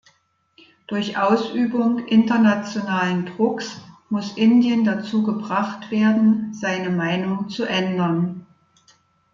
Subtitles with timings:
[0.87, 8.47] Durch Ausübung internationalen Drucks muss Indien dazu gebracht werden, seine Meinung zu ändern.